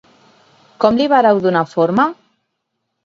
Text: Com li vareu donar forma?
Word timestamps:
Com 0.85 0.97
li 1.01 1.07
vareu 1.13 1.43
donar 1.45 1.63
forma? 1.75 2.07